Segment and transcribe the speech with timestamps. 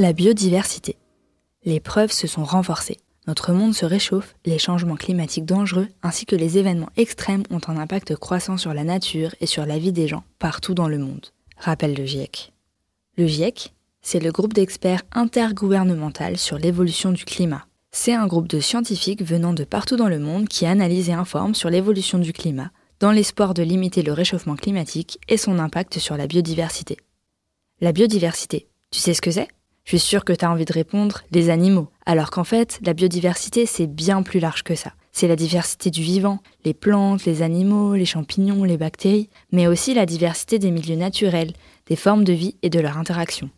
[0.00, 0.96] La biodiversité.
[1.62, 2.96] Les preuves se sont renforcées.
[3.26, 7.76] Notre monde se réchauffe, les changements climatiques dangereux ainsi que les événements extrêmes ont un
[7.76, 11.26] impact croissant sur la nature et sur la vie des gens partout dans le monde.
[11.58, 12.54] Rappelle le GIEC.
[13.18, 17.66] Le GIEC, c'est le groupe d'experts intergouvernemental sur l'évolution du climat.
[17.92, 21.54] C'est un groupe de scientifiques venant de partout dans le monde qui analyse et informe
[21.54, 26.16] sur l'évolution du climat dans l'espoir de limiter le réchauffement climatique et son impact sur
[26.16, 26.96] la biodiversité.
[27.82, 29.48] La biodiversité, tu sais ce que c'est?
[29.90, 32.94] Je suis sûre que tu as envie de répondre les animaux, alors qu'en fait, la
[32.94, 34.92] biodiversité, c'est bien plus large que ça.
[35.10, 39.92] C'est la diversité du vivant, les plantes, les animaux, les champignons, les bactéries, mais aussi
[39.92, 41.54] la diversité des milieux naturels,
[41.88, 43.50] des formes de vie et de leurs interactions.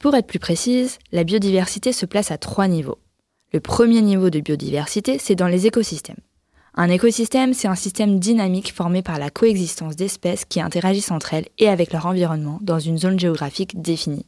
[0.00, 2.98] Pour être plus précise, la biodiversité se place à trois niveaux.
[3.52, 6.16] Le premier niveau de biodiversité, c'est dans les écosystèmes.
[6.74, 11.46] Un écosystème, c'est un système dynamique formé par la coexistence d'espèces qui interagissent entre elles
[11.58, 14.26] et avec leur environnement dans une zone géographique définie.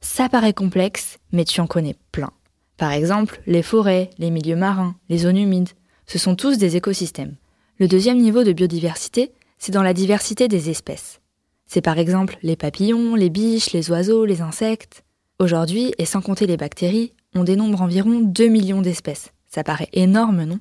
[0.00, 2.30] Ça paraît complexe, mais tu en connais plein.
[2.76, 5.70] Par exemple, les forêts, les milieux marins, les zones humides,
[6.06, 7.36] ce sont tous des écosystèmes.
[7.78, 11.20] Le deuxième niveau de biodiversité, c'est dans la diversité des espèces.
[11.66, 15.04] C'est par exemple les papillons, les biches, les oiseaux, les insectes.
[15.38, 19.32] Aujourd'hui, et sans compter les bactéries, on dénombre environ 2 millions d'espèces.
[19.46, 20.60] Ça paraît énorme, non?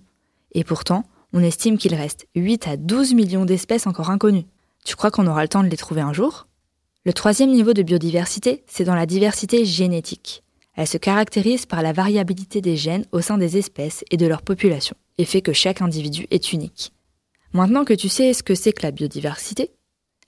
[0.53, 4.47] Et pourtant, on estime qu'il reste 8 à 12 millions d'espèces encore inconnues.
[4.83, 6.47] Tu crois qu'on aura le temps de les trouver un jour?
[7.08, 10.42] Le troisième niveau de biodiversité, c'est dans la diversité génétique.
[10.73, 14.42] Elle se caractérise par la variabilité des gènes au sein des espèces et de leur
[14.42, 16.94] population, et fait que chaque individu est unique.
[17.53, 19.70] Maintenant que tu sais ce que c'est que la biodiversité,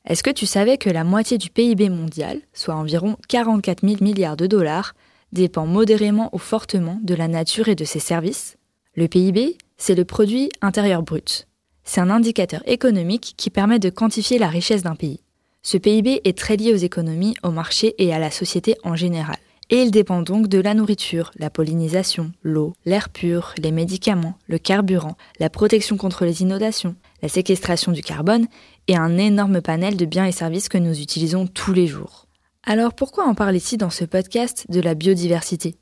[0.05, 4.37] est-ce que tu savais que la moitié du PIB mondial, soit environ 44 000 milliards
[4.37, 4.93] de dollars,
[5.31, 8.55] dépend modérément ou fortement de la nature et de ses services?
[8.93, 11.47] Le PIB, c'est le produit intérieur brut.
[11.83, 15.21] C'est un indicateur économique qui permet de quantifier la richesse d'un pays.
[15.69, 19.35] Ce PIB est très lié aux économies, au marché et à la société en général.
[19.69, 24.59] Et il dépend donc de la nourriture, la pollinisation, l'eau, l'air pur, les médicaments, le
[24.59, 28.47] carburant, la protection contre les inondations, la séquestration du carbone
[28.87, 32.27] et un énorme panel de biens et services que nous utilisons tous les jours.
[32.63, 35.75] Alors pourquoi on parle ici dans ce podcast de la biodiversité?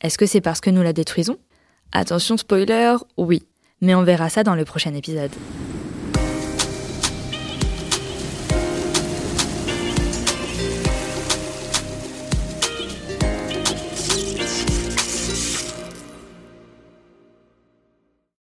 [0.00, 1.38] Est-ce que c'est parce que nous la détruisons?
[1.90, 3.42] Attention spoiler, oui.
[3.80, 5.32] Mais on verra ça dans le prochain épisode.